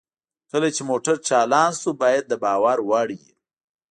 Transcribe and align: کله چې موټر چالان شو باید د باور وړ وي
کله 0.51 0.67
چې 0.75 0.81
موټر 0.89 1.15
چالان 1.27 1.71
شو 1.81 1.89
باید 2.01 2.23
د 2.27 2.33
باور 2.43 2.77
وړ 2.89 3.07
وي 3.17 3.31